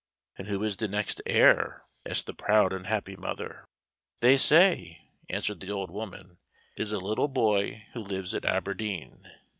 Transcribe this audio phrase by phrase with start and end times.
[0.35, 3.65] "And who is the next heir?" asked the proud and happy mother.
[4.21, 6.39] "They say," answered the old woman,
[6.75, 9.29] "it is a little boy who lives at Aberdeen."